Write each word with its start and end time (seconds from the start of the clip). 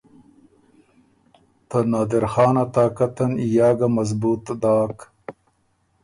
ته 1.69 1.77
نادرخان 1.91 2.55
ا 2.63 2.65
طاقت 2.75 3.15
ان 3.23 3.31
یا 3.55 3.69
ګۀ 3.77 3.87
مضبُوط 3.97 4.45
داک۔ 4.61 4.97